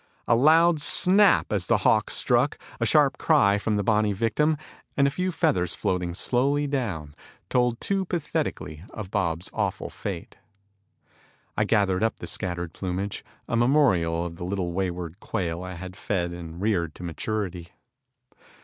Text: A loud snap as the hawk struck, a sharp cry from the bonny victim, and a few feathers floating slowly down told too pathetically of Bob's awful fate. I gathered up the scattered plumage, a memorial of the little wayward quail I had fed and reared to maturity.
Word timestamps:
A 0.27 0.35
loud 0.35 0.81
snap 0.81 1.51
as 1.53 1.67
the 1.67 1.77
hawk 1.85 2.09
struck, 2.09 2.57
a 2.79 2.87
sharp 2.87 3.19
cry 3.19 3.59
from 3.59 3.75
the 3.75 3.83
bonny 3.83 4.13
victim, 4.13 4.57
and 4.97 5.05
a 5.05 5.11
few 5.11 5.31
feathers 5.31 5.75
floating 5.75 6.15
slowly 6.15 6.65
down 6.65 7.13
told 7.51 7.79
too 7.79 8.05
pathetically 8.05 8.83
of 8.89 9.11
Bob's 9.11 9.51
awful 9.53 9.91
fate. 9.91 10.39
I 11.55 11.65
gathered 11.65 12.01
up 12.01 12.17
the 12.19 12.25
scattered 12.25 12.73
plumage, 12.73 13.23
a 13.47 13.55
memorial 13.55 14.25
of 14.25 14.37
the 14.37 14.43
little 14.43 14.71
wayward 14.73 15.19
quail 15.19 15.61
I 15.63 15.75
had 15.75 15.95
fed 15.95 16.31
and 16.31 16.59
reared 16.59 16.95
to 16.95 17.03
maturity. 17.03 17.67